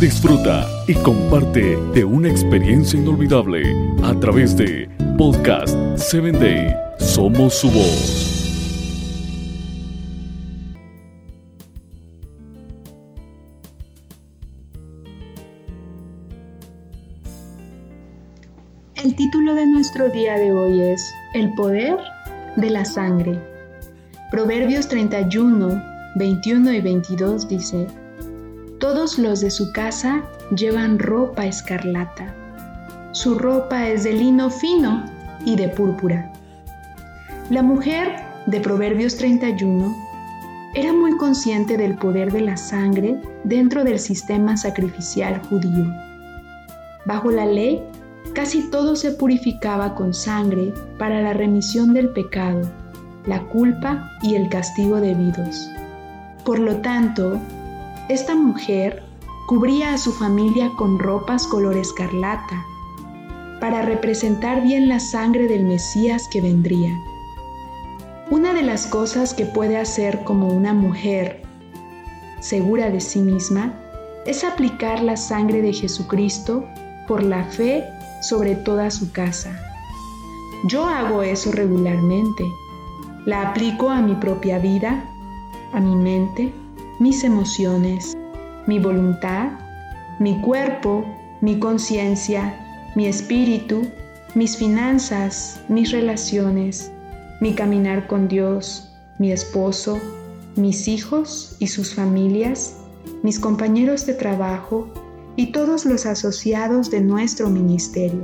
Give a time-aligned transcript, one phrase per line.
[0.00, 3.62] Disfruta y comparte de una experiencia inolvidable
[4.02, 6.74] a través de Podcast 7 Day.
[6.98, 8.34] Somos su voz.
[18.96, 21.96] El título de nuestro día de hoy es El poder
[22.56, 23.38] de la sangre.
[24.30, 25.82] Proverbios 31,
[26.16, 27.86] 21 y 22 dice,
[28.84, 30.22] Todos los de su casa
[30.54, 32.34] llevan ropa escarlata.
[33.12, 35.06] Su ropa es de lino fino
[35.46, 36.30] y de púrpura.
[37.48, 39.96] La mujer de Proverbios 31
[40.74, 45.86] era muy consciente del poder de la sangre dentro del sistema sacrificial judío.
[47.06, 47.82] Bajo la ley,
[48.34, 52.60] Casi todo se purificaba con sangre para la remisión del pecado,
[53.24, 55.70] la culpa y el castigo debidos.
[56.44, 57.40] Por lo tanto,
[58.08, 59.02] esta mujer
[59.46, 62.64] cubría a su familia con ropas color escarlata,
[63.60, 66.98] para representar bien la sangre del Mesías que vendría.
[68.30, 71.42] Una de las cosas que puede hacer como una mujer
[72.40, 73.72] segura de sí misma
[74.26, 76.64] es aplicar la sangre de Jesucristo
[77.06, 77.84] por la fe
[78.22, 79.58] sobre toda su casa.
[80.64, 82.44] Yo hago eso regularmente.
[83.26, 85.04] La aplico a mi propia vida,
[85.72, 86.52] a mi mente,
[87.00, 88.16] mis emociones,
[88.66, 89.52] mi voluntad,
[90.20, 91.04] mi cuerpo,
[91.40, 92.54] mi conciencia,
[92.94, 93.82] mi espíritu,
[94.34, 96.92] mis finanzas, mis relaciones,
[97.40, 99.98] mi caminar con Dios, mi esposo,
[100.56, 102.76] mis hijos y sus familias,
[103.22, 104.88] mis compañeros de trabajo,
[105.36, 108.22] y todos los asociados de nuestro ministerio.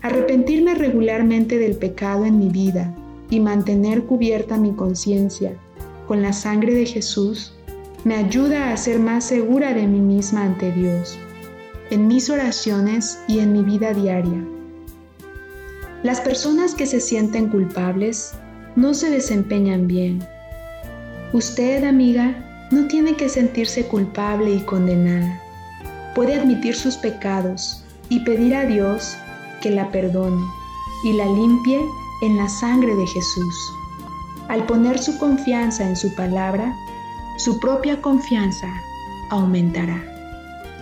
[0.00, 2.94] Arrepentirme regularmente del pecado en mi vida
[3.28, 5.52] y mantener cubierta mi conciencia
[6.06, 7.55] con la sangre de Jesús
[8.06, 11.18] me ayuda a ser más segura de mí misma ante Dios,
[11.90, 14.44] en mis oraciones y en mi vida diaria.
[16.04, 18.32] Las personas que se sienten culpables
[18.76, 20.24] no se desempeñan bien.
[21.32, 25.42] Usted, amiga, no tiene que sentirse culpable y condenada
[26.14, 29.18] puede admitir sus pecados y pedir a Dios
[29.60, 30.42] que la perdone
[31.02, 31.84] y la limpie
[32.22, 33.72] en la sangre de Jesús.
[34.46, 36.72] Al poner su confianza en su palabra,
[37.36, 38.68] su propia confianza
[39.30, 40.02] aumentará.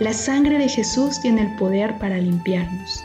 [0.01, 3.05] La sangre de Jesús tiene el poder para limpiarnos.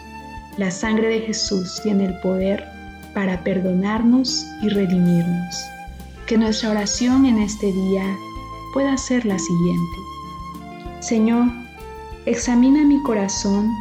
[0.58, 2.66] La sangre de Jesús tiene el poder
[3.14, 5.64] para perdonarnos y redimirnos.
[6.28, 8.04] Que nuestra oración en este día
[8.74, 9.98] pueda ser la siguiente.
[11.00, 11.48] Señor,
[12.26, 13.74] Examina mi corazón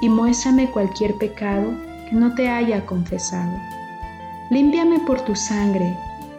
[0.00, 1.70] y muéstrame cualquier pecado
[2.08, 3.56] que no te haya confesado.
[4.50, 5.96] Límpiame por tu sangre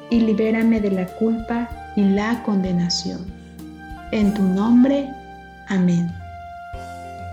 [0.09, 3.25] y libérame de la culpa y la condenación.
[4.11, 5.09] En tu nombre,
[5.67, 6.11] amén.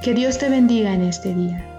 [0.02, 1.72] Que Dios te bendiga en este día.